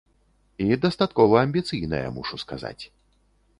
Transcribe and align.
І 0.63 0.77
дастаткова 0.85 1.35
амбіцыйная, 1.47 2.07
мушу 2.19 2.43
сказаць. 2.47 2.79